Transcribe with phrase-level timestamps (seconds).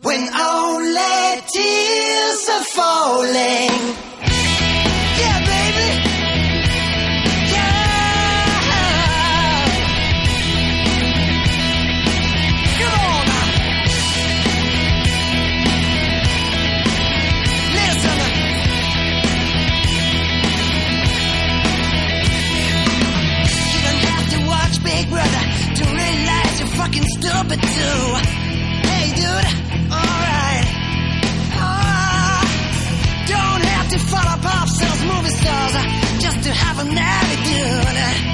[0.00, 3.70] When only tears are falling.
[5.20, 5.88] Yeah, baby.
[7.52, 7.72] Yeah.
[12.78, 13.48] Come on.
[17.76, 18.18] Listen.
[23.68, 25.44] You don't have to watch Big Brother
[25.76, 28.41] to realize you're fucking stupid too.
[36.52, 38.31] having that again.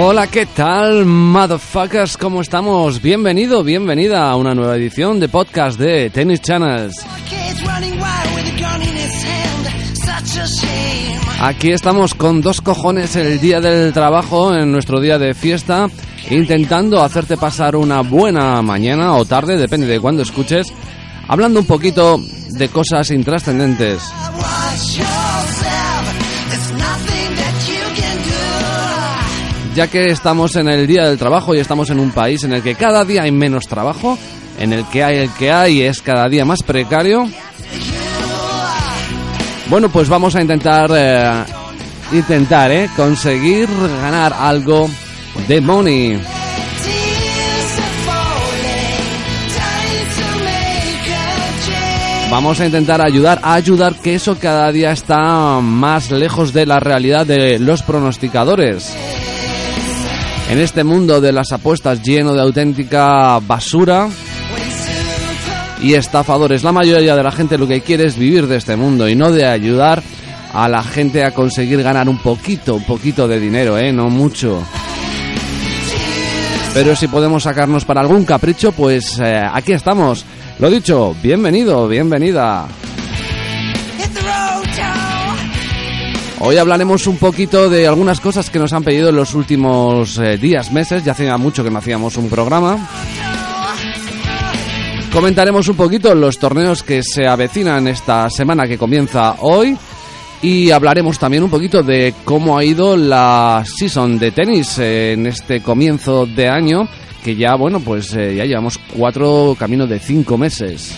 [0.00, 2.16] Hola, ¿qué tal, motherfuckers?
[2.16, 3.02] ¿Cómo estamos?
[3.02, 6.94] Bienvenido, bienvenida a una nueva edición de podcast de Tennis Channels.
[11.40, 15.88] Aquí estamos con dos cojones el día del trabajo, en nuestro día de fiesta,
[16.30, 20.72] intentando hacerte pasar una buena mañana o tarde, depende de cuándo escuches,
[21.26, 24.00] hablando un poquito de cosas intrascendentes.
[29.78, 32.64] Ya que estamos en el día del trabajo y estamos en un país en el
[32.64, 34.18] que cada día hay menos trabajo,
[34.58, 37.28] en el que hay el que hay es cada día más precario.
[39.70, 41.44] Bueno, pues vamos a intentar eh,
[42.10, 43.68] intentar eh, conseguir
[44.02, 44.90] ganar algo
[45.46, 46.20] de money.
[52.32, 56.80] Vamos a intentar ayudar a ayudar que eso cada día está más lejos de la
[56.80, 58.92] realidad de los pronosticadores.
[60.48, 64.08] En este mundo de las apuestas lleno de auténtica basura
[65.82, 69.08] y estafadores, la mayoría de la gente lo que quiere es vivir de este mundo
[69.08, 70.02] y no de ayudar
[70.54, 73.92] a la gente a conseguir ganar un poquito, un poquito de dinero, ¿eh?
[73.92, 74.62] No mucho.
[76.72, 80.24] Pero si podemos sacarnos para algún capricho, pues eh, aquí estamos.
[80.58, 82.66] Lo dicho, bienvenido, bienvenida.
[86.40, 90.36] Hoy hablaremos un poquito de algunas cosas que nos han pedido en los últimos eh,
[90.38, 91.04] días, meses.
[91.04, 92.88] Ya hacía mucho que no hacíamos un programa.
[95.12, 99.76] Comentaremos un poquito los torneos que se avecinan esta semana que comienza hoy.
[100.40, 105.60] Y hablaremos también un poquito de cómo ha ido la season de tenis en este
[105.60, 106.88] comienzo de año.
[107.24, 110.96] Que ya, bueno, pues eh, ya llevamos cuatro caminos de cinco meses.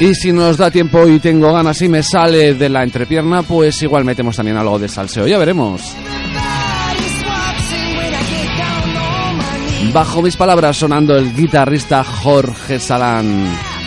[0.00, 3.82] Y si nos da tiempo y tengo ganas y me sale de la entrepierna, pues
[3.82, 5.26] igual metemos también algo de salseo.
[5.26, 5.94] Ya veremos.
[9.92, 13.79] Bajo mis palabras sonando el guitarrista Jorge Salán.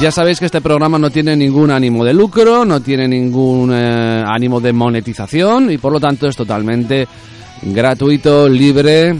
[0.00, 4.22] Ya sabéis que este programa no tiene ningún ánimo de lucro, no tiene ningún eh,
[4.24, 7.08] ánimo de monetización y por lo tanto es totalmente
[7.62, 9.16] gratuito, libre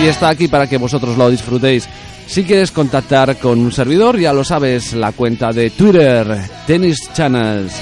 [0.00, 1.86] y está aquí para que vosotros lo disfrutéis.
[2.26, 7.74] Si quieres contactar con un servidor, ya lo sabes, la cuenta de Twitter, Tennis Channels.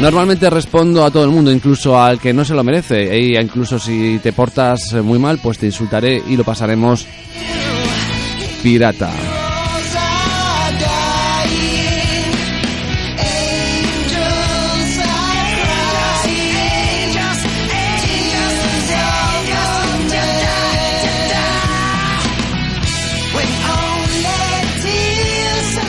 [0.00, 3.78] Normalmente respondo a todo el mundo, incluso al que no se lo merece, e incluso
[3.78, 7.06] si te portas muy mal, pues te insultaré y lo pasaremos
[8.62, 9.10] pirata.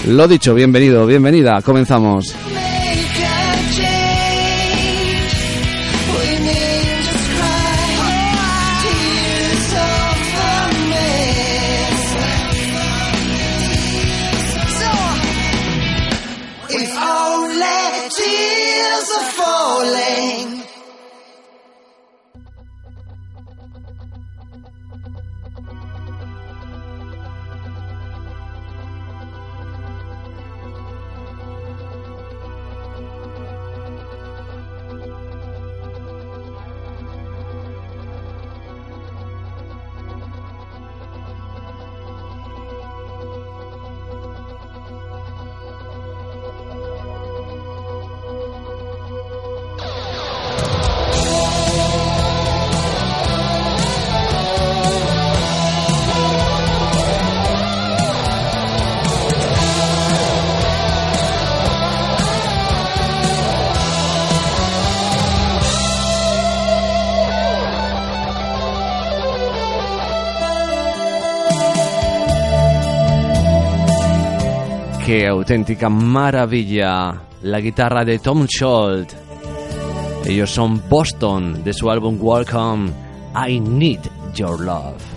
[0.08, 2.36] Lo dicho, bienvenido, bienvenida, comenzamos.
[75.34, 77.22] Auténtica maravilla.
[77.42, 79.16] La guitarra de Tom Scholz.
[80.26, 82.92] Ellos son Boston de su álbum Welcome.
[83.36, 84.02] I Need
[84.36, 85.13] Your Love.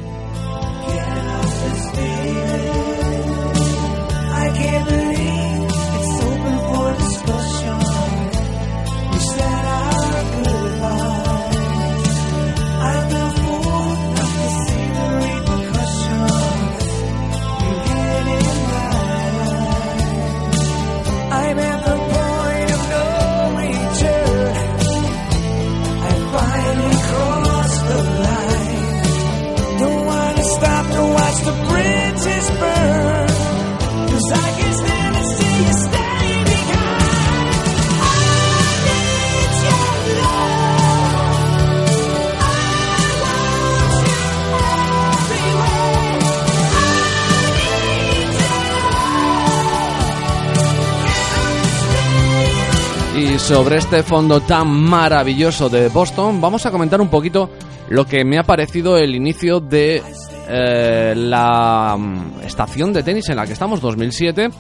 [53.46, 57.48] Sobre este fondo tan maravilloso de Boston, vamos a comentar un poquito
[57.88, 60.02] lo que me ha parecido el inicio de
[60.48, 64.50] eh, la mm, estación de tenis en la que estamos, 2007,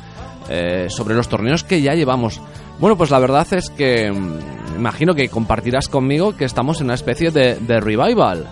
[0.48, 2.40] eh, sobre los torneos que ya llevamos.
[2.78, 6.94] Bueno, pues la verdad es que mm, imagino que compartirás conmigo que estamos en una
[6.94, 8.46] especie de, de revival.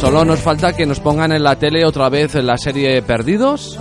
[0.00, 3.78] Solo nos falta que nos pongan en la tele otra vez la serie Perdidos.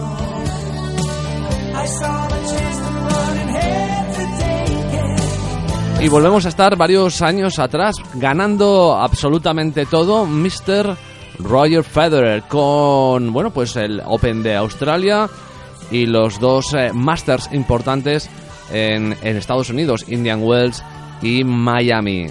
[6.02, 10.98] Y volvemos a estar varios años atrás, ganando absolutamente todo, Mr.
[11.40, 15.30] Roger Federer, con, bueno, pues el Open de Australia
[15.90, 18.30] y los dos eh, Masters importantes
[18.72, 20.84] en, en Estados Unidos, Indian Wells
[21.22, 22.28] y Miami.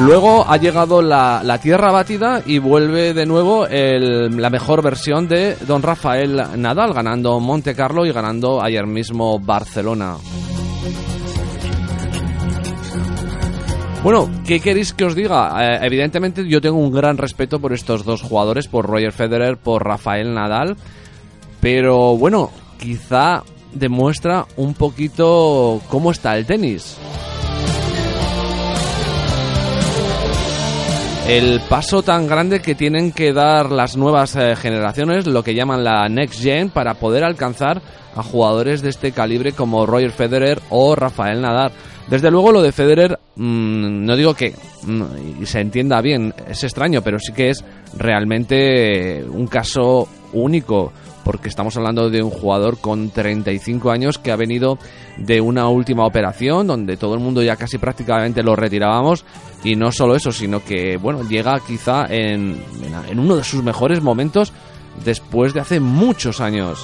[0.00, 5.56] Luego ha llegado la, la tierra batida y vuelve de nuevo la mejor versión de
[5.66, 10.16] Don Rafael Nadal, ganando Monte Carlo y ganando ayer mismo Barcelona.
[14.06, 15.52] Bueno, ¿qué queréis que os diga?
[15.58, 19.84] Eh, evidentemente yo tengo un gran respeto por estos dos jugadores, por Roger Federer, por
[19.84, 20.76] Rafael Nadal,
[21.60, 26.98] pero bueno, quizá demuestra un poquito cómo está el tenis.
[31.28, 35.82] El paso tan grande que tienen que dar las nuevas eh, generaciones, lo que llaman
[35.82, 37.82] la Next Gen, para poder alcanzar
[38.14, 41.72] a jugadores de este calibre como Roger Federer o Rafael Nadal.
[42.08, 44.54] Desde luego lo de Federer, mm, no digo que
[44.84, 47.64] mm, se entienda bien, es extraño, pero sí que es
[47.96, 50.92] realmente un caso único,
[51.26, 54.78] porque estamos hablando de un jugador con 35 años que ha venido
[55.16, 59.24] de una última operación donde todo el mundo ya casi prácticamente lo retirábamos
[59.64, 62.62] y no solo eso, sino que bueno, llega quizá en,
[63.10, 64.52] en- uno de sus mejores momentos
[65.04, 66.78] después de hace muchos años.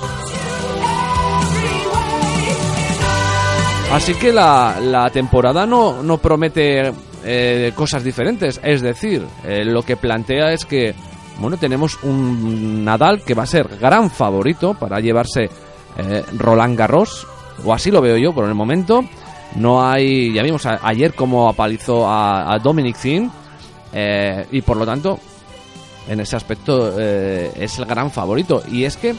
[3.93, 6.93] Así que la, la temporada no, no promete
[7.25, 8.59] eh, cosas diferentes.
[8.65, 10.95] Es decir, eh, lo que plantea es que,
[11.39, 15.51] bueno, tenemos un Nadal que va a ser gran favorito para llevarse
[15.99, 17.27] eh, Roland Garros,
[17.65, 19.03] o así lo veo yo por el momento.
[19.57, 23.31] No hay, ya vimos a- ayer cómo apalizó a, Dominic Thiem,
[23.93, 25.19] eh, y por lo tanto,
[26.09, 28.63] en ese aspecto eh, es el gran favorito.
[28.71, 29.15] Y es que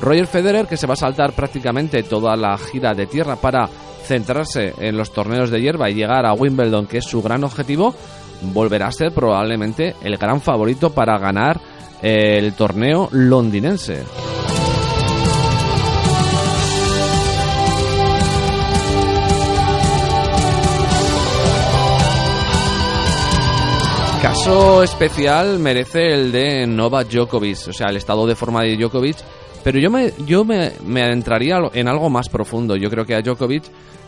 [0.00, 3.68] Roger Federer, que se va a saltar prácticamente toda la gira de tierra para
[4.04, 7.94] centrarse en los torneos de hierba y llegar a Wimbledon, que es su gran objetivo,
[8.42, 11.60] volverá a ser probablemente el gran favorito para ganar
[12.02, 14.04] eh, el torneo londinense.
[24.22, 29.18] Caso especial merece el de Novak Djokovic, o sea, el estado de forma de Djokovic.
[29.68, 32.74] Pero yo me, yo me, me adentraría en algo más profundo.
[32.74, 33.64] Yo creo que a Djokovic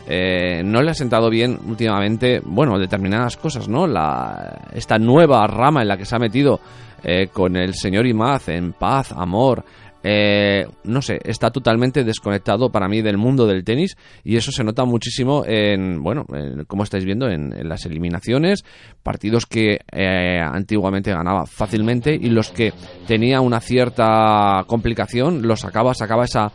[0.07, 3.85] eh, no le ha sentado bien últimamente, bueno, determinadas cosas, ¿no?
[3.85, 6.59] La, esta nueva rama en la que se ha metido
[7.03, 9.63] eh, con el señor Imaz en paz, amor,
[10.03, 14.63] eh, no sé, está totalmente desconectado para mí del mundo del tenis y eso se
[14.63, 18.63] nota muchísimo en, bueno, en, como estáis viendo, en, en las eliminaciones,
[19.03, 22.73] partidos que eh, antiguamente ganaba fácilmente y los que
[23.07, 26.51] tenía una cierta complicación los sacaba, sacaba esa,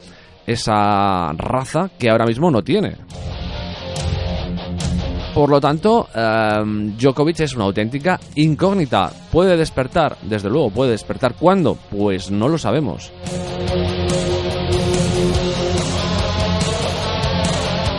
[0.47, 2.97] esa raza que ahora mismo no tiene.
[5.37, 6.63] Por lo tanto, eh,
[6.99, 9.13] Djokovic es una auténtica incógnita.
[9.31, 10.17] ¿Puede despertar?
[10.23, 11.35] Desde luego, puede despertar.
[11.35, 11.77] ¿Cuándo?
[11.91, 13.13] Pues no lo sabemos.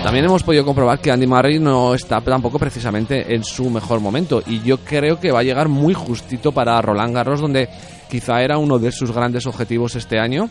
[0.04, 4.42] También hemos podido comprobar que Andy Murray no está tampoco precisamente en su mejor momento
[4.48, 7.70] y yo creo que va a llegar muy justito para Roland Garros donde
[8.10, 10.50] quizá era uno de sus grandes objetivos este año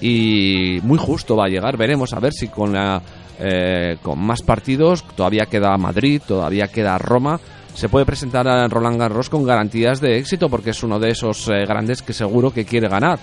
[0.00, 1.76] y muy justo va a llegar.
[1.76, 3.00] Veremos a ver si con la
[3.38, 7.38] eh, con más partidos, todavía queda Madrid, todavía queda Roma.
[7.74, 11.46] Se puede presentar a Roland Garros con garantías de éxito porque es uno de esos
[11.48, 13.18] eh, grandes que seguro que quiere ganar.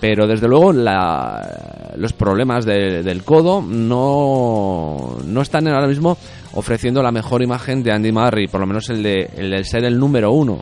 [0.00, 6.16] Pero desde luego la- los problemas de- del codo no, no están ahora mismo
[6.52, 9.84] ofreciendo la mejor imagen de Andy Murray, por lo menos el de, el de ser
[9.84, 10.60] el número uno.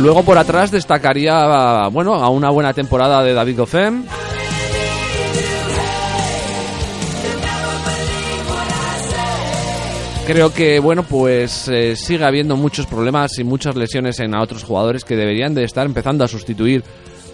[0.00, 4.06] Luego por atrás destacaría, bueno, a una buena temporada de David Goffin.
[10.26, 14.64] Creo que, bueno, pues eh, sigue habiendo muchos problemas y muchas lesiones en a otros
[14.64, 16.82] jugadores que deberían de estar empezando a sustituir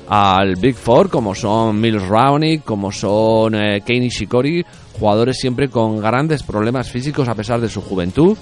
[0.08, 4.66] al Big Four, como son Mills Raonic, como son eh, Kei Nishikori,
[4.99, 8.37] jugadores siempre con grandes problemas físicos a pesar de su juventud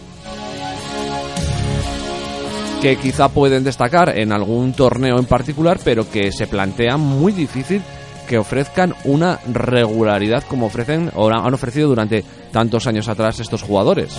[2.85, 7.81] que quizá pueden destacar en algún torneo en particular, pero que se plantea muy difícil
[8.29, 12.23] que ofrezcan una regularidad como ofrecen o han ofrecido durante
[12.53, 14.15] tantos años atrás estos jugadores.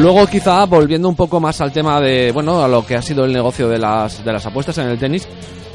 [0.00, 3.24] Luego quizá volviendo un poco más al tema de, bueno, a lo que ha sido
[3.24, 5.28] el negocio de las, de las apuestas en el tenis,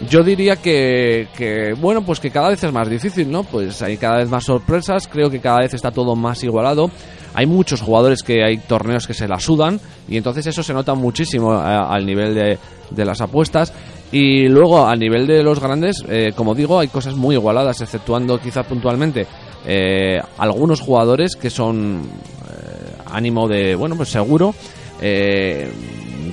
[0.10, 3.44] yo diría que, que, bueno, pues que cada vez es más difícil, ¿no?
[3.44, 6.90] Pues hay cada vez más sorpresas, creo que cada vez está todo más igualado.
[7.36, 10.96] Hay muchos jugadores que hay torneos que se la sudan y entonces eso se nota
[10.96, 12.58] muchísimo a- al nivel de,
[12.90, 13.74] de las apuestas.
[14.12, 18.40] Y luego a nivel de los grandes, eh, como digo, hay cosas muy igualadas, exceptuando
[18.40, 19.28] quizá puntualmente
[19.68, 22.02] eh, algunos jugadores que son
[22.50, 22.75] eh,
[23.16, 24.54] ánimo de, bueno, pues seguro.
[25.02, 25.72] eh,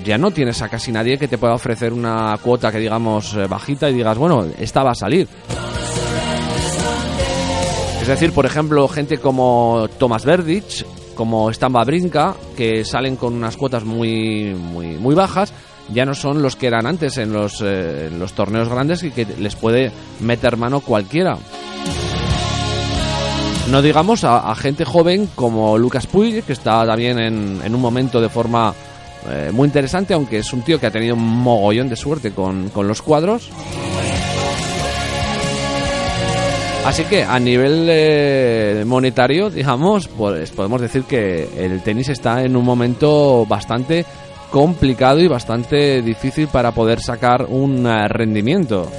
[0.04, 3.46] ya no tienes a casi nadie que te pueda ofrecer una cuota que digamos eh,
[3.46, 5.28] bajita y digas, bueno, esta va a salir.
[8.00, 10.84] Es decir, por ejemplo, gente como Thomas Verdic,
[11.14, 15.52] como Stan Wawrinka, que salen con unas cuotas muy, muy, muy bajas,
[15.88, 19.10] ya no son los que eran antes en los, eh, en los torneos grandes y
[19.12, 21.38] que les puede meter mano cualquiera.
[23.72, 28.20] No digamos a, gente joven como Lucas Puig, que está también en, en un momento
[28.20, 28.74] de forma
[29.30, 32.68] eh, muy interesante, aunque es un tío que ha tenido un mogollón de suerte con,
[32.68, 33.48] con los cuadros.
[36.84, 42.56] Así que a nivel eh, monetario, digamos, pues podemos decir que el tenis está en
[42.56, 44.04] un momento bastante
[44.50, 48.90] complicado y bastante difícil para poder sacar un eh, rendimiento.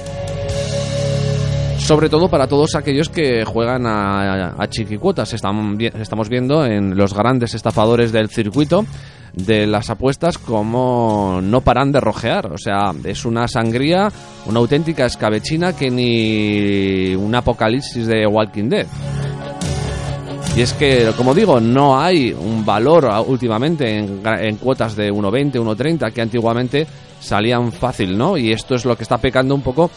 [1.84, 5.34] Sobre todo para todos aquellos que juegan a, a chiquicuotas.
[5.34, 8.86] Estamos, vi- estamos viendo en los grandes estafadores del circuito
[9.34, 12.50] de las apuestas como no paran de rojear.
[12.52, 14.08] O sea, es una sangría,
[14.46, 18.86] una auténtica escabechina que ni un apocalipsis de Walking Dead.
[20.56, 25.12] Y es que, como digo, no hay un valor ah, últimamente en, en cuotas de
[25.12, 26.86] 1,20, 1,30 que antiguamente
[27.20, 28.38] salían fácil, ¿no?
[28.38, 29.90] Y esto es lo que está pecando un poco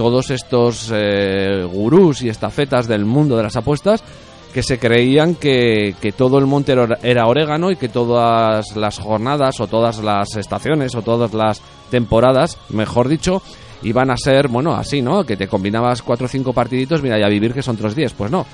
[0.00, 4.02] todos estos eh, gurús y estafetas del mundo de las apuestas
[4.50, 9.66] que se creían que, todo el monte era- orégano y que todas las jornadas o
[9.66, 13.42] todas las estaciones o todas las temporadas, mejor dicho,
[13.82, 15.22] iban a ser, bueno, así, ¿no?
[15.26, 18.14] Que te combinabas cuatro o cinco partiditos, mira, y a vivir que son otros 10.
[18.14, 18.46] Pues no.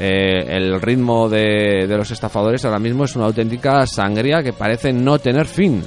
[0.00, 4.92] Eh, el ritmo de, de los estafadores ahora mismo es una auténtica sangría que parece
[4.92, 5.80] no tener fin.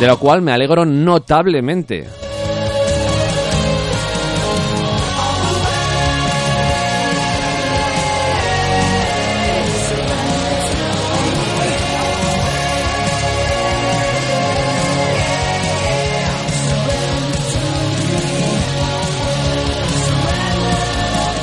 [0.00, 2.08] De lo cual me alegro notablemente.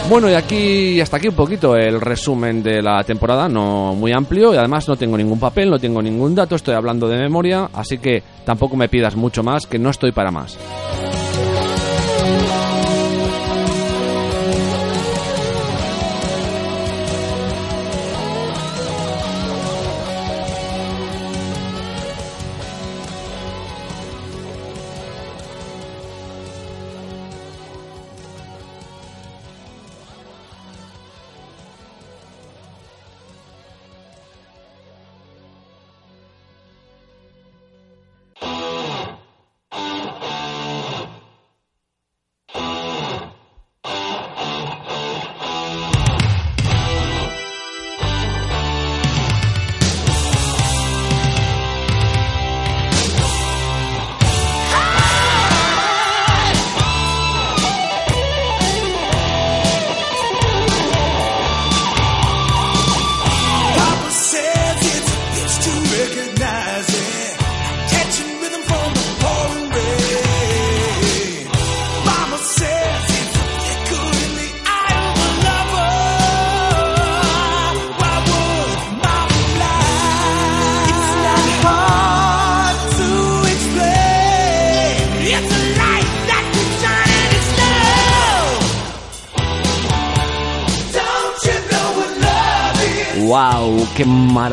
[0.08, 4.54] Bueno, y aquí hasta aquí un poquito el resumen de la temporada, no muy amplio
[4.54, 7.98] y además no tengo ningún papel, no tengo ningún dato, estoy hablando de memoria, así
[7.98, 10.60] que tampoco me pidas mucho más, que no estoy para más.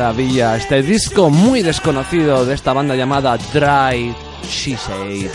[0.03, 0.57] Maravilla!
[0.57, 4.13] Este disco muy desconocido de esta banda llamada Dry
[4.43, 5.31] She Said.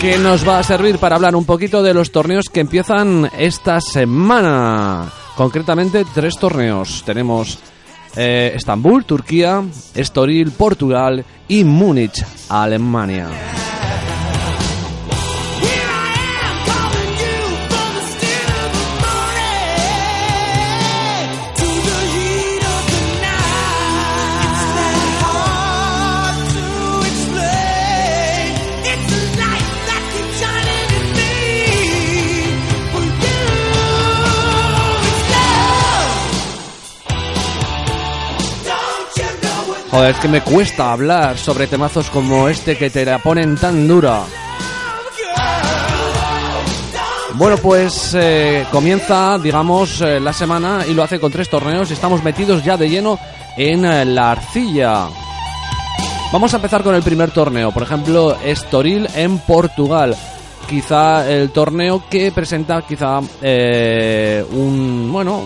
[0.00, 3.80] que nos va a servir para hablar un poquito de los torneos que empiezan esta
[3.80, 5.10] semana.
[5.36, 7.02] Concretamente tres torneos.
[7.04, 7.58] Tenemos
[8.16, 9.62] eh, Estambul, Turquía,
[9.94, 13.28] Estoril, Portugal y Múnich, Alemania.
[40.06, 44.22] Es que me cuesta hablar sobre temazos como este que te la ponen tan dura.
[47.34, 51.90] Bueno, pues eh, comienza, digamos, eh, la semana y lo hace con tres torneos.
[51.90, 53.18] Estamos metidos ya de lleno
[53.56, 55.08] en eh, la arcilla.
[56.32, 60.16] Vamos a empezar con el primer torneo, por ejemplo, Estoril en Portugal.
[60.68, 65.42] Quizá el torneo que presenta quizá un bueno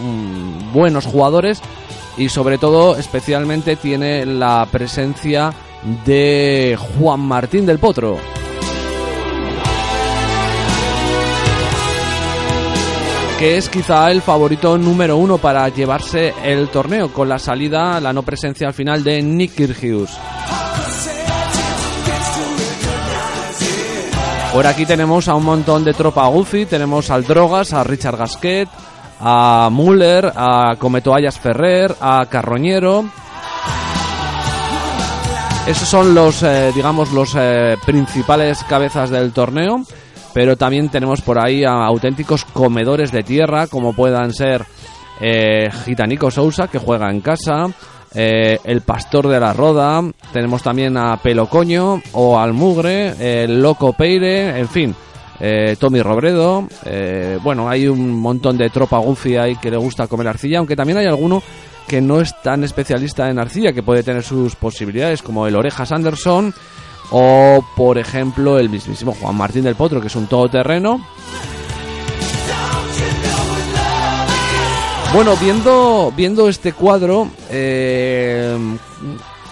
[0.72, 1.62] buenos jugadores
[2.16, 5.52] y sobre todo especialmente tiene la presencia
[6.04, 8.18] de Juan Martín del Potro.
[13.42, 18.12] que es quizá el favorito número uno para llevarse el torneo, con la salida, la
[18.12, 20.16] no presencia al final de Nick Kyrgios.
[24.52, 28.68] Por aquí tenemos a un montón de tropa Goofy, tenemos al Drogas, a Richard Gasquet,
[29.22, 33.04] a Müller, a Cometoallas Ferrer, a Carroñero.
[35.66, 39.82] Esos son los, eh, digamos, los eh, principales cabezas del torneo.
[40.34, 44.64] Pero también tenemos por ahí a auténticos comedores de tierra, como puedan ser
[45.20, 47.66] eh, Gitanico Sousa, que juega en casa,
[48.14, 53.92] eh, el Pastor de la Roda, tenemos también a Pelocoño o al Mugre, el Loco
[53.94, 54.94] Peire, en fin,
[55.44, 56.68] eh, Tommy Robredo.
[56.84, 60.76] eh, bueno, hay un montón de tropa goofy ahí que le gusta comer arcilla, aunque
[60.76, 61.42] también hay alguno
[61.88, 65.90] que no es tan especialista en arcilla, que puede tener sus posibilidades, como el Orejas
[65.90, 66.54] Anderson
[67.10, 71.04] o, por ejemplo, el mismísimo Juan Martín del Potro, que es un todoterreno.
[75.12, 78.56] Bueno, viendo, viendo este cuadro, eh,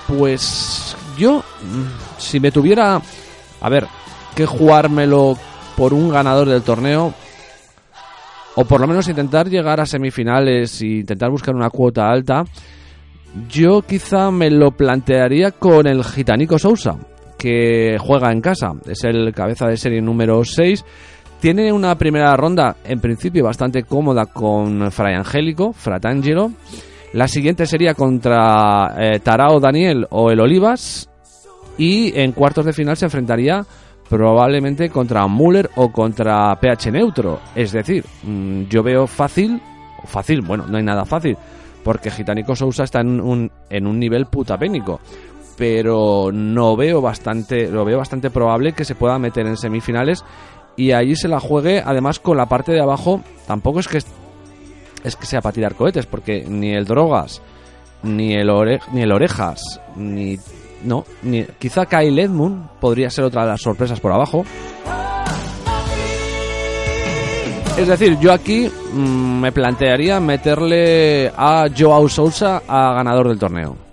[0.07, 3.03] pues yo, mm, si me tuviera,
[3.61, 3.87] a ver,
[4.37, 5.37] que jugármelo
[5.81, 7.15] por un ganador del torneo,
[8.55, 12.45] o por lo menos intentar llegar a semifinales e intentar buscar una cuota alta,
[13.49, 16.99] Yo quizá me lo plantearía con el Gitanico Sousa,
[17.39, 18.75] que juega en casa.
[18.87, 20.85] Es el cabeza de serie número 6.
[21.41, 26.53] Tiene una primera ronda, en principio, bastante cómoda con Fray Angélico, Fratangelo.
[27.15, 31.09] La siguiente sería contra eh, Tarao Daniel o el Olivas.
[31.79, 33.65] Y en cuartos de final se enfrentaría
[34.11, 37.41] probablemente contra Müller o contra PH Neutro.
[37.55, 39.63] Es decir, mm, yo veo fácil,
[40.05, 41.39] fácil, bueno, no hay nada fácil,
[41.85, 45.01] porque Gitanico Sousa está en un, en un nivel putapénico.
[45.57, 50.25] Pero no veo bastante, lo veo bastante probable que se pueda meter en semifinales
[50.77, 53.99] y allí se la juegue, además con la parte de abajo, tampoco es que
[55.05, 57.41] es que sea para tirar cohetes, porque ni el Drogas,
[58.03, 60.37] ni el, ore, ni el Orejas, ni
[60.85, 64.45] no, ni, quizá Kyle Edmund podría ser otra de las sorpresas por abajo.
[67.79, 73.90] Es decir, yo aquí mmm, me plantearía meterle a Joao Sousa a ganador del torneo.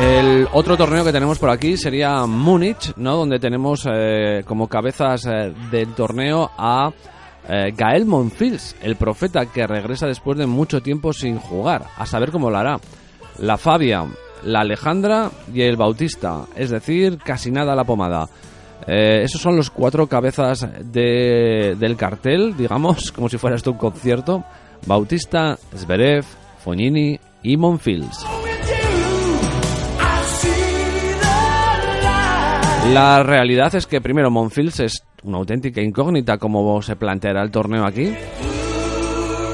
[0.00, 3.16] El otro torneo que tenemos por aquí sería Múnich, ¿no?
[3.16, 6.92] Donde tenemos eh, como cabezas eh, del torneo a
[7.48, 11.86] eh, Gael Monfils, el profeta que regresa después de mucho tiempo sin jugar.
[11.96, 12.78] A saber cómo lo hará.
[13.38, 14.04] La Fabia,
[14.42, 16.46] la Alejandra y el Bautista.
[16.56, 18.26] Es decir, casi nada la pomada.
[18.86, 23.78] Eh, esos son los cuatro cabezas de, del cartel, digamos, como si fuera esto un
[23.78, 24.44] concierto.
[24.86, 26.24] Bautista, Zverev,
[26.58, 28.24] Fognini y Monfils.
[32.92, 37.84] La realidad es que primero Monfils es una auténtica incógnita como se planteará el torneo
[37.84, 38.14] aquí.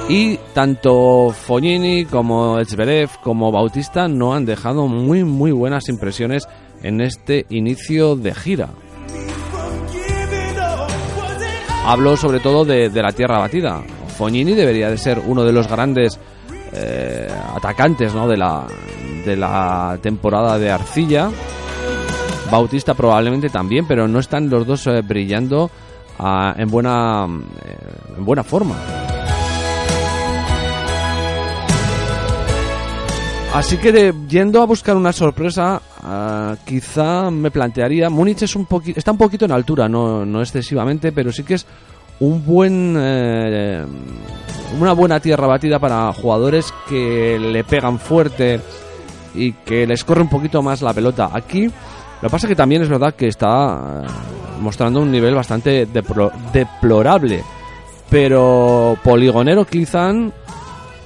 [0.09, 6.47] Y tanto Fognini como Zverev como Bautista no han dejado muy muy buenas impresiones
[6.83, 8.69] en este inicio de gira.
[11.85, 13.83] Hablo sobre todo de, la tierra batida.
[14.19, 16.21] Fognini debería de ser uno de los grandes
[16.75, 18.29] eh, atacantes ¿no?
[18.29, 18.67] de, la,
[19.25, 21.31] de la temporada de arcilla.
[22.53, 25.71] Bautista probablemente también, pero no están los dos eh, brillando
[26.19, 27.27] ah, en, buena,
[27.65, 27.77] eh,
[28.19, 28.77] en buena forma.
[33.55, 38.09] Así que de- yendo a buscar una sorpresa, ah, quizá me plantearía.
[38.09, 41.67] Múnich es un está un poquito en altura, no, no excesivamente, pero sí que es
[42.21, 43.85] un buen, eh,
[44.81, 48.61] una buena tierra batida para jugadores que le pegan fuerte
[49.35, 51.29] y que les corre un poquito más la pelota.
[51.33, 51.69] Aquí,
[52.23, 54.07] lo que pasa es que también es verdad que está eh,
[54.61, 57.43] mostrando un nivel bastante deplo- deplorable,
[58.09, 60.13] pero Poligonero quizá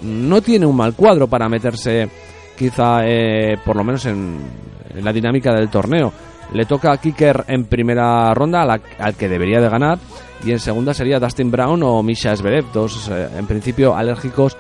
[0.02, 2.08] no tiene un mal cuadro para meterse
[2.56, 4.38] quizá eh, por lo menos en,
[5.02, 6.12] la dinámica del torneo.
[6.52, 8.62] Le toca a Kicker en primera ronda
[8.98, 9.98] al que debería de ganar
[10.44, 14.56] y en segunda sería Dustin Brown o Misha Zverev, dos eh, en principio alérgicos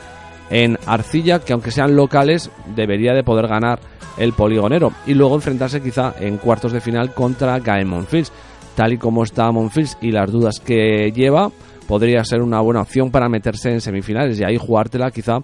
[0.50, 3.80] en arcilla que aunque sean locales debería de poder ganar
[4.16, 8.32] el poligonero y luego enfrentarse quizá en cuartos de final contra Gael Monfils.
[8.74, 11.50] Tal y como está Monfils y las dudas que lleva,
[11.86, 15.38] podría ser una buena opción para meterse en semifinales y ahí jugártela quizá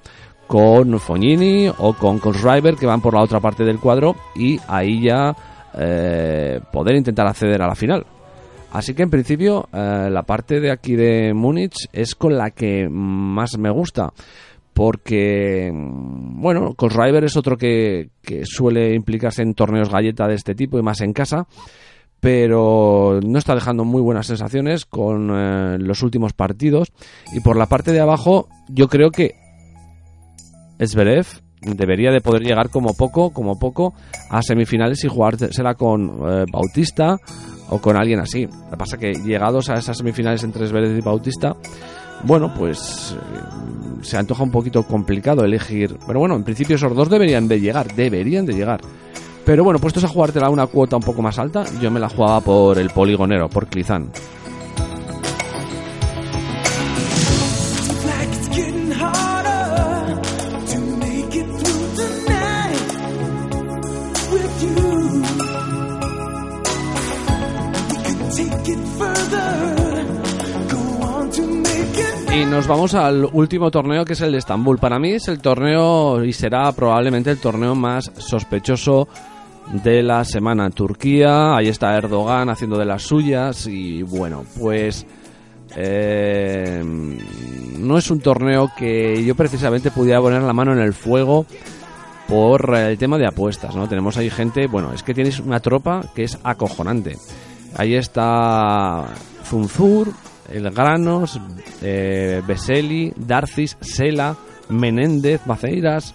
[0.47, 5.03] con Fognini o con Kohlschreiber que van por la otra parte del cuadro y ahí
[5.03, 5.35] ya
[5.79, 8.05] eh, poder intentar acceder a la final.
[8.73, 12.89] Así que en principio eh, la parte de aquí de Múnich es con la que
[12.91, 14.13] más me gusta.
[14.75, 20.55] Porque, mm, bueno, Kohlschreiber es otro que, que suele implicarse en torneos galleta de este
[20.55, 21.47] tipo y más en casa.
[22.21, 26.93] Pero no está dejando muy buenas sensaciones con eh, los últimos partidos.
[27.33, 29.35] Y por la parte de abajo, yo creo que
[30.87, 31.27] Zverev
[31.63, 33.95] debería de poder llegar como poco, como poco,
[34.31, 37.19] a semifinales y jugársela con eh, Bautista
[37.69, 38.47] o con alguien así.
[38.47, 41.57] Lo que pasa que llegados a esas semifinales entre Zverev y Bautista,
[42.25, 45.99] bueno, pues eh, se antoja un poquito complicado elegir.
[46.07, 48.81] Pero bueno, en principio esos dos deberían de llegar, deberían de llegar.
[49.45, 52.09] Pero bueno, puestos a jugártela a una cuota un poco más alta, yo me la
[52.09, 54.11] jugaba por el poligonero, por Clizán.
[72.35, 74.79] Y nos vamos al último torneo que es el de Estambul.
[74.79, 79.07] Para mí es el torneo y será probablemente el torneo más sospechoso
[79.85, 80.71] de la semana.
[80.71, 85.07] Turquía, ahí está Erdogan haciendo de las suyas y bueno, pues
[85.77, 91.45] eh, no es un torneo que yo precisamente pudiera poner la mano en el fuego
[92.29, 93.87] por el tema de apuestas, ¿no?
[93.89, 97.19] Tenemos ahí gente, bueno, es que tienes una tropa que es acojonante.
[97.77, 99.05] Ahí está
[99.45, 100.13] Zunzur,
[100.51, 101.41] El Granos,
[101.83, 104.37] eh, Beseli, Darcis, Sela,
[104.69, 106.15] Menéndez, Maceiras,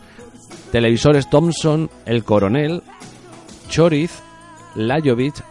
[0.71, 2.83] Televisores Thompson, El Coronel,
[3.69, 4.21] Choriz,
[4.75, 5.43] Lajovic,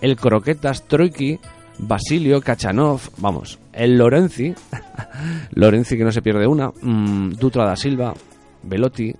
[0.00, 1.38] El Croquetas, Troiki,
[1.78, 4.54] Basilio, Kachanov, vamos, el Lorenzi,
[5.52, 8.14] Lorenzi que no se pierde una, mm, Dutra da Silva,
[8.62, 9.12] Velotti,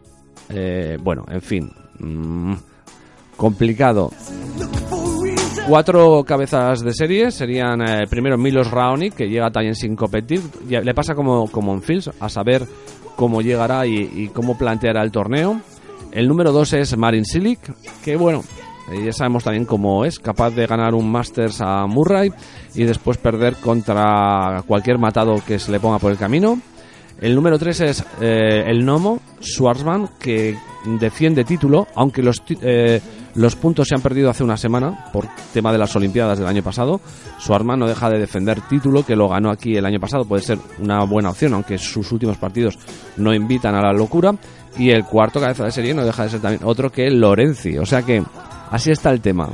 [0.48, 2.54] eh, bueno, en fin, mm,
[3.36, 4.10] complicado.
[5.68, 10.40] Cuatro cabezas de serie serían eh, primero Milos Raonic, que llega también sin competir.
[10.68, 12.66] Le pasa como, como en Fields, a saber
[13.16, 15.60] cómo llegará y, cómo planteará el torneo.
[16.10, 17.60] El número dos es Marin Silic,
[18.04, 18.42] que bueno,
[18.90, 22.30] eh, ya sabemos también cómo es, capaz de ganar un Masters a Murray
[22.74, 26.60] y después perder contra cualquier matado que se le ponga por el camino.
[27.20, 30.56] El número 3 es eh, el Nomo, Schwarzman, que
[30.98, 33.00] defiende título, aunque los, eh,
[33.34, 36.62] los puntos se han perdido hace una semana por tema de las Olimpiadas del año
[36.62, 37.00] pasado.
[37.40, 40.58] Schwarzman no deja de defender título, que lo ganó aquí el año pasado, puede ser
[40.78, 42.78] una buena opción, aunque sus últimos partidos
[43.16, 44.34] no invitan a la locura.
[44.78, 47.86] Y el cuarto cabeza de serie no deja de ser también otro que Lorenzi, o
[47.86, 48.22] sea que
[48.70, 49.48] así está el tema.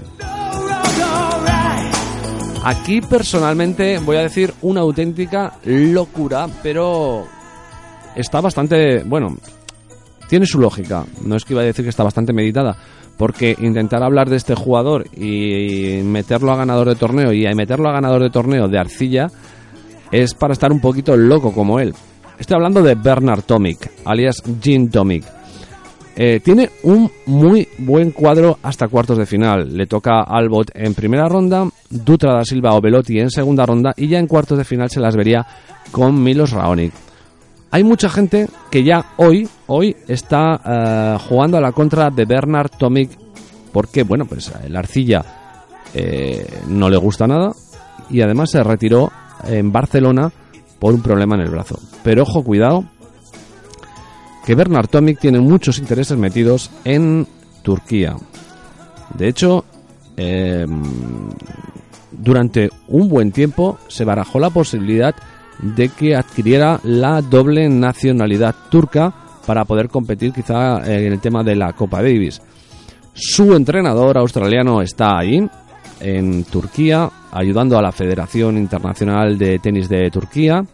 [2.65, 7.27] Aquí personalmente voy a decir una auténtica locura, pero
[8.15, 9.37] está bastante, bueno,
[10.29, 11.05] tiene su lógica.
[11.25, 12.77] No es que iba a decir que está bastante meditada,
[13.19, 17.93] porque intentar hablar de este jugador y meterlo a ganador de torneo y meterlo a
[17.93, 19.27] ganador de torneo de arcilla
[20.11, 21.93] es para estar un poquito loco como él.
[22.39, 25.25] Estoy hablando de Bernard Tomic, alias Jean Tomic.
[26.21, 29.77] Eh, tiene un muy buen cuadro hasta cuartos de final.
[29.77, 34.09] Le toca Albot en primera ronda, Dutra da Silva o Velotti en segunda ronda y
[34.09, 35.47] ya en cuartos de final se las vería
[35.91, 36.93] con Milos Raonic.
[37.71, 42.71] Hay mucha gente que ya hoy, hoy está eh, jugando a la contra de Bernard
[42.79, 43.11] Tomic
[43.73, 45.25] porque, bueno, pues el arcilla
[45.93, 47.53] eh, no le gusta nada
[48.09, 49.13] y además se retiró
[49.45, 50.33] en Barcelona
[50.79, 51.79] por un problema en el brazo.
[52.03, 52.85] Pero ojo, cuidado,
[54.47, 57.27] que Bernard Tomic tiene muchos intereses metidos en
[57.63, 58.17] Turquía.
[59.15, 59.67] De hecho,
[60.17, 60.67] eh,
[62.13, 65.15] durante un buen tiempo se barajó la posibilidad
[65.61, 69.13] de que adquiriera la doble nacionalidad turca
[69.47, 72.41] para poder competir quizá eh, en el tema de la Copa Davis.
[73.15, 75.49] Su entrenador australiano está allí,
[76.01, 80.65] en Turquía, ayudando a la Federación Internacional de Tenis de Turquía.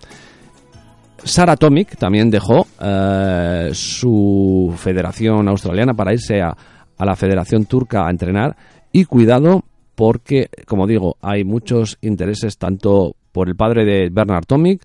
[1.23, 6.55] Sara Tomic también dejó eh, su federación australiana para irse a,
[6.99, 8.57] a la Federación Turca a entrenar.
[8.92, 9.62] Y cuidado,
[9.94, 14.81] porque, como digo, hay muchos intereses tanto por el padre de Bernard Tomic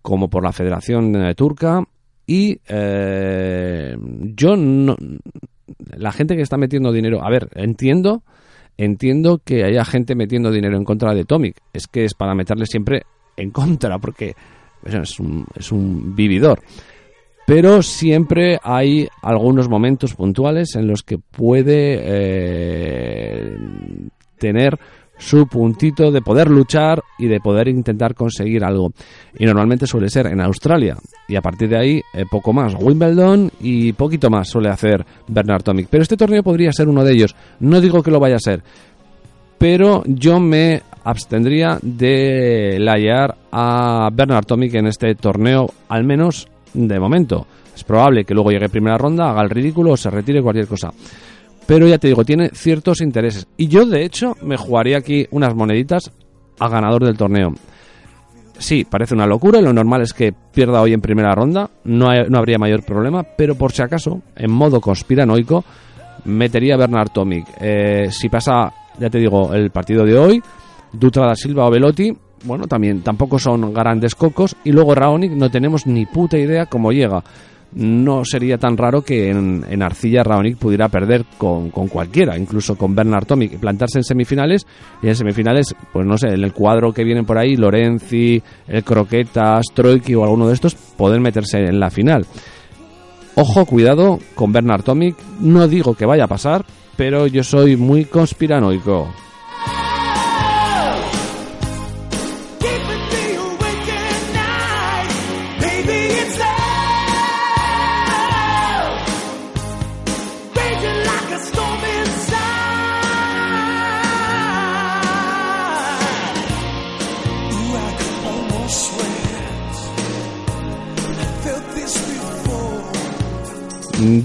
[0.00, 1.84] como por la Federación eh, Turca.
[2.26, 3.94] Y eh,
[4.34, 4.96] yo no.
[5.96, 7.22] La gente que está metiendo dinero.
[7.22, 8.22] A ver, entiendo.
[8.78, 11.58] Entiendo que haya gente metiendo dinero en contra de Tomic.
[11.74, 13.02] Es que es para meterle siempre
[13.36, 14.34] en contra, porque
[14.84, 16.60] es un, es un vividor.
[17.46, 23.58] Pero siempre hay algunos momentos puntuales en los que puede eh,
[24.38, 24.78] tener
[25.22, 28.92] su puntito de poder luchar y de poder intentar conseguir algo.
[29.38, 30.96] Y normalmente suele ser en Australia.
[31.28, 32.74] Y a partir de ahí, eh, poco más.
[32.74, 35.86] Wimbledon y poquito más suele hacer Bernard Tomic.
[35.88, 37.36] Pero este torneo podría ser uno de ellos.
[37.60, 38.62] No digo que lo vaya a ser.
[39.58, 46.98] Pero yo me abstendría de layar a Bernard Tomic en este torneo, al menos de
[46.98, 47.46] momento.
[47.74, 50.92] Es probable que luego llegue primera ronda, haga el ridículo o se retire cualquier cosa.
[51.72, 53.46] Pero ya te digo, tiene ciertos intereses.
[53.56, 56.12] Y yo, de hecho, me jugaría aquí unas moneditas
[56.58, 57.54] a ganador del torneo.
[58.58, 61.70] Sí, parece una locura lo normal es que pierda hoy en primera ronda.
[61.84, 65.64] No, no habría mayor problema, pero por si acaso, en modo conspiranoico,
[66.26, 67.46] metería a Bernard Tomic.
[67.58, 70.42] Eh, si pasa, ya te digo, el partido de hoy,
[70.92, 72.12] Dutra da Silva o Velotti,
[72.44, 74.56] bueno, también tampoco son grandes cocos.
[74.62, 77.24] Y luego Raonic, no tenemos ni puta idea cómo llega.
[77.74, 82.76] No sería tan raro que en, en Arcilla Raonic pudiera perder con, con cualquiera, incluso
[82.76, 84.66] con Bernard Tomic, plantarse en semifinales
[85.02, 88.84] y en semifinales, pues no sé, en el cuadro que vienen por ahí, Lorenzi, el
[88.84, 92.26] Croquetas, Troiki o alguno de estos, poder meterse en la final.
[93.34, 98.04] Ojo, cuidado con Bernard Tomic, no digo que vaya a pasar, pero yo soy muy
[98.04, 99.08] conspiranoico.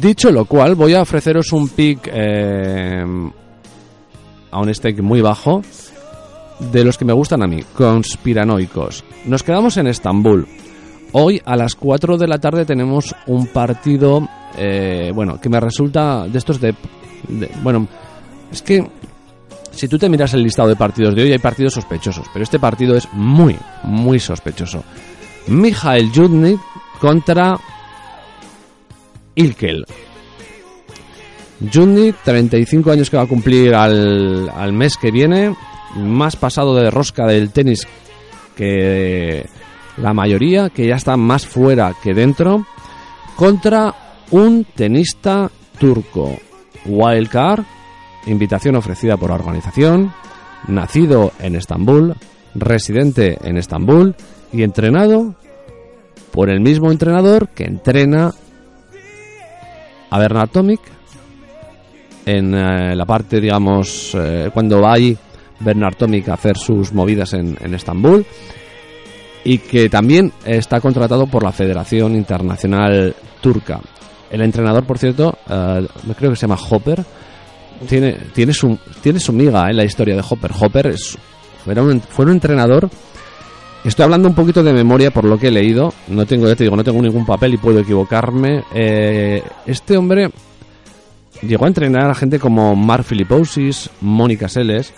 [0.01, 3.03] Dicho lo cual, voy a ofreceros un pick eh,
[4.51, 5.61] a un stake muy bajo
[6.59, 9.03] de los que me gustan a mí, conspiranoicos.
[9.25, 10.47] Nos quedamos en Estambul.
[11.13, 16.27] Hoy a las 4 de la tarde tenemos un partido, eh, bueno, que me resulta
[16.27, 16.75] de estos de,
[17.63, 17.87] Bueno,
[18.51, 18.87] es que
[19.71, 22.59] si tú te miras el listado de partidos de hoy hay partidos sospechosos, pero este
[22.59, 24.83] partido es muy, muy sospechoso.
[25.47, 26.59] Mijael Judnik
[26.99, 27.57] contra
[29.37, 29.85] Ilkel.
[31.73, 35.55] Judnik, 35 años que va a cumplir al, al mes que viene,
[35.95, 37.87] más pasado de rosca del tenis
[38.55, 39.45] que
[39.97, 42.65] la mayoría, que ya está más fuera que dentro,
[43.35, 43.93] contra
[44.31, 46.35] un tenista turco.
[46.85, 47.63] Wildcard,
[48.25, 50.13] invitación ofrecida por la organización,
[50.67, 52.15] nacido en Estambul,
[52.55, 54.15] residente en Estambul
[54.51, 55.35] y entrenado
[56.31, 58.33] por el mismo entrenador que entrena
[60.09, 60.81] a Bernard Tomic
[62.25, 65.17] en eh, la parte, digamos, eh, cuando va ahí
[65.59, 68.25] Bernard Tomic a hacer sus movidas en, en Estambul
[69.43, 73.79] y que también está contratado por la Federación Internacional Turca.
[74.29, 77.03] El entrenador, por cierto, eh, creo que se llama Hopper,
[77.87, 80.51] tiene, tiene, su, tiene su miga en la historia de Hopper.
[80.59, 81.17] Hopper es,
[81.65, 82.89] un, fue un entrenador.
[83.87, 85.93] Estoy hablando un poquito de memoria por lo que he leído.
[86.09, 88.63] No tengo, ya te digo, no tengo ningún papel y puedo equivocarme.
[88.73, 90.29] Eh, este hombre
[91.41, 94.93] llegó a entrenar a gente como Mark Filipousis, Mónica Seles.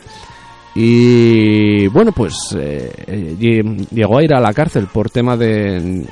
[0.73, 6.05] Y bueno, pues eh, lle- llegó a ir a la cárcel por tema de,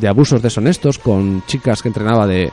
[0.00, 2.50] de abusos deshonestos con chicas que entrenaba de.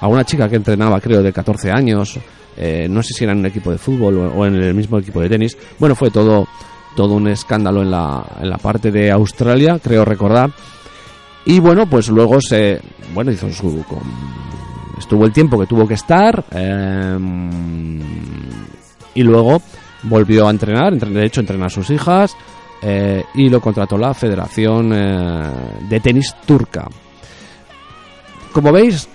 [0.00, 2.18] A una chica que entrenaba, creo, de 14 años.
[2.56, 5.20] eh, no sé si era en un equipo de fútbol o en el mismo equipo
[5.20, 5.56] de tenis.
[5.78, 6.48] Bueno, fue todo,
[6.96, 10.50] todo un escándalo en la, en la parte de Australia, creo recordar.
[11.44, 12.80] Y bueno, pues luego se.
[13.14, 13.84] Bueno, hizo su.
[14.98, 16.44] estuvo el tiempo que tuvo que estar.
[16.52, 17.18] eh,
[19.14, 19.60] y luego
[20.04, 22.34] volvió a entrenar, entre- de hecho entrena a sus hijas
[22.80, 25.52] eh, y lo contrató la Federación eh,
[25.88, 26.88] de Tenis Turca.
[28.52, 29.08] Como veis,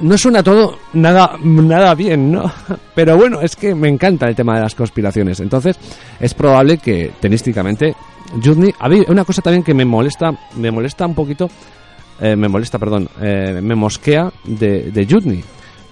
[0.00, 2.50] no suena todo nada, nada bien, ¿no?
[2.94, 5.40] Pero bueno, es que me encanta el tema de las conspiraciones.
[5.40, 5.78] Entonces,
[6.20, 7.94] es probable que tenísticamente
[8.42, 8.72] Judny...
[8.78, 11.50] A mí, una cosa también que me molesta, me molesta un poquito,
[12.20, 15.06] eh, me molesta, perdón, eh, me mosquea de, de.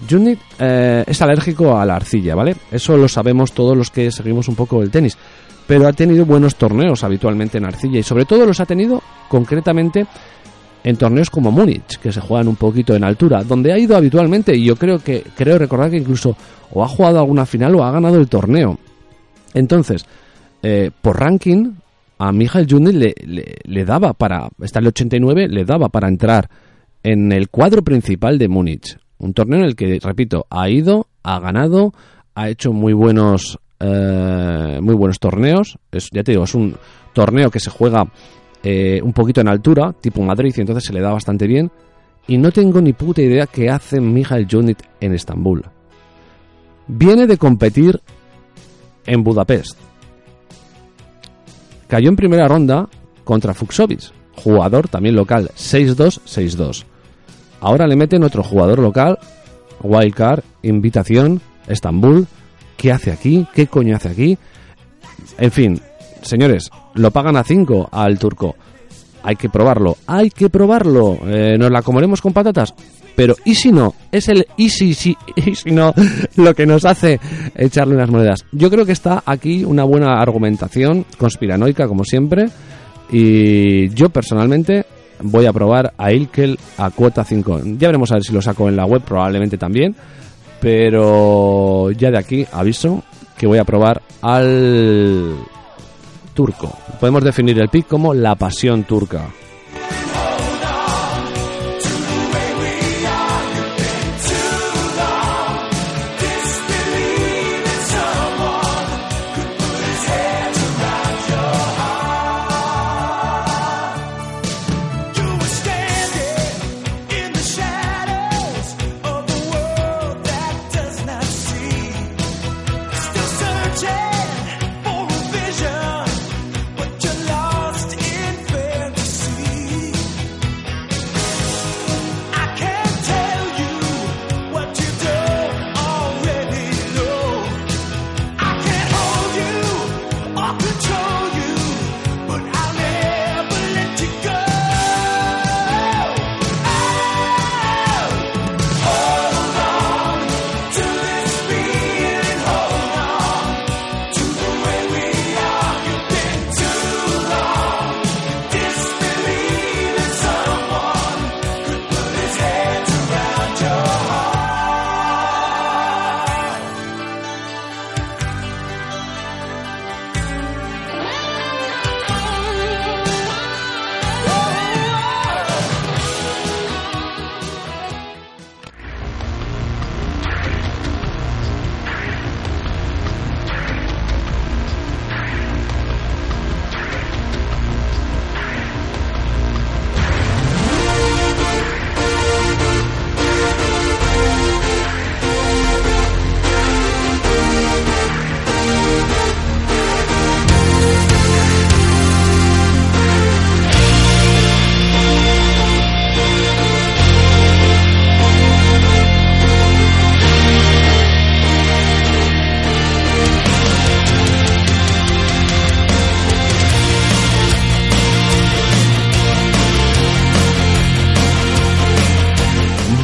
[0.08, 2.56] Judny eh, es alérgico a la arcilla, ¿vale?
[2.70, 5.16] Eso lo sabemos todos los que seguimos un poco el tenis.
[5.66, 10.06] Pero ha tenido buenos torneos habitualmente en arcilla y sobre todo los ha tenido concretamente
[10.82, 14.56] en torneos como Múnich, que se juegan un poquito en altura, donde ha ido habitualmente
[14.56, 16.36] y yo creo que creo recordar que incluso
[16.72, 18.78] o ha jugado alguna final o ha ganado el torneo.
[19.54, 20.06] Entonces,
[20.62, 21.72] eh, por ranking,
[22.18, 23.14] a Michael Juni le,
[23.64, 26.48] le, daba para, está el 89, le daba para entrar
[27.02, 28.98] en el cuadro principal de Múnich.
[29.18, 31.92] Un torneo en el que, repito, ha ido, ha ganado,
[32.34, 35.78] ha hecho muy buenos, eh, muy buenos torneos.
[35.92, 36.76] Es, ya te digo, es un
[37.14, 38.04] torneo que se juega
[38.62, 41.70] eh, un poquito en altura, tipo Madrid, y entonces se le da bastante bien.
[42.26, 45.64] Y no tengo ni puta idea qué hace Michael Junit en Estambul.
[46.86, 48.00] Viene de competir
[49.06, 49.78] en Budapest.
[51.88, 52.88] Cayó en primera ronda
[53.24, 56.84] contra Fuxovic, jugador también local, 6-2, 6-2.
[57.60, 59.18] Ahora le meten otro jugador local,
[59.82, 62.26] Wildcard, invitación, Estambul.
[62.76, 63.46] ¿Qué hace aquí?
[63.54, 64.38] ¿Qué coño hace aquí?
[65.38, 65.80] En fin,
[66.22, 68.56] señores, lo pagan a 5 al turco.
[69.22, 71.18] Hay que probarlo, hay que probarlo.
[71.26, 72.74] Eh, ¿Nos la comeremos con patatas?
[73.14, 73.94] Pero ¿y si no?
[74.10, 75.92] Es el y si, si, y si no
[76.36, 77.20] lo que nos hace
[77.54, 78.44] echarle unas monedas.
[78.52, 82.46] Yo creo que está aquí una buena argumentación conspiranoica, como siempre.
[83.10, 84.86] Y yo personalmente
[85.22, 87.60] voy a probar a Ilkel a cuota 5.
[87.78, 89.94] Ya veremos a ver si lo saco en la web, probablemente también.
[90.60, 93.02] Pero ya de aquí aviso
[93.36, 95.34] que voy a probar al
[96.40, 96.72] turco.
[96.98, 99.28] Podemos definir el pick como la pasión turca.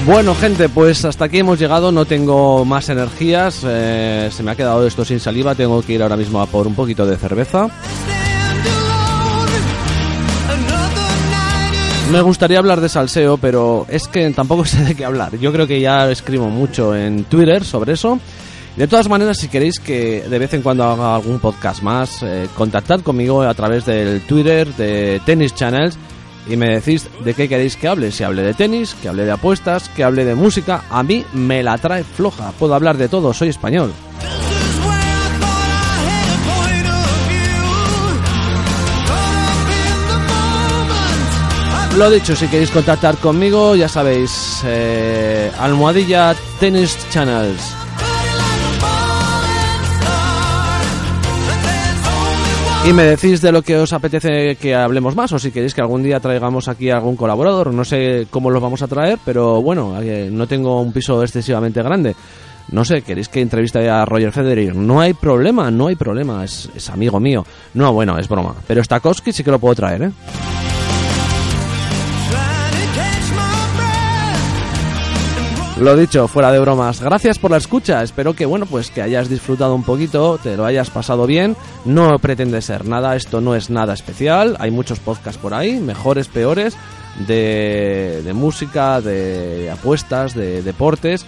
[0.07, 1.91] Bueno, gente, pues hasta aquí hemos llegado.
[1.91, 3.63] No tengo más energías.
[3.67, 5.57] eh, se me ha quedado esto sin saliva.
[5.57, 7.69] Tengo que ir ahora mismo a por un poquito de cerveza.
[12.13, 15.37] Me gustaría hablar de salseo, pero es que tampoco sé de qué hablar.
[15.39, 18.21] Yo creo que ya escribo mucho en Twitter sobre eso.
[18.77, 22.47] De todas maneras, si queréis que de vez en cuando haga algún podcast más, eh,
[22.57, 25.99] contactad conmigo a través del Twitter de Tennis Channels
[26.49, 28.13] y me decís de qué queréis que hable.
[28.13, 30.85] Si hable de tenis, que hable de apuestas, que hable de música.
[30.91, 32.53] A mí me la trae floja.
[32.53, 33.93] Puedo hablar de todo, soy español.
[41.97, 47.86] Lo dicho, si queréis contactar conmigo, ya sabéis, eh, almohadilla Tennis Channels.
[52.89, 55.80] Y me decís de lo que os apetece que hablemos más o si queréis que
[55.80, 57.74] algún día traigamos aquí a algún colaborador.
[57.74, 61.82] No sé cómo los vamos a traer, pero bueno, eh, no tengo un piso excesivamente
[61.82, 62.14] grande.
[62.70, 64.76] No sé, ¿queréis que entreviste a Roger Federer?
[64.76, 67.45] No hay problema, no hay problema, es, es amigo mío.
[67.74, 68.55] No, bueno, es broma.
[68.68, 70.11] Pero Stakowski sí que lo puedo traer, ¿eh?
[75.79, 78.03] Lo dicho, fuera de bromas, gracias por la escucha.
[78.03, 81.55] Espero que, bueno, pues que hayas disfrutado un poquito, te lo hayas pasado bien.
[81.85, 84.57] No pretende ser nada, esto no es nada especial.
[84.59, 86.79] Hay muchos podcasts por ahí, mejores, peores,
[87.27, 91.27] de, de música, de apuestas, de deportes.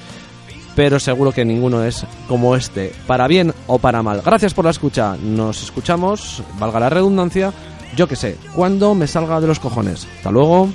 [0.75, 4.23] Pero seguro que ninguno es como este, para bien o para mal.
[4.25, 5.15] Gracias por la escucha.
[5.23, 7.53] Nos escuchamos, valga la redundancia,
[7.95, 10.07] yo que sé, cuando me salga de los cojones.
[10.17, 10.71] Hasta luego.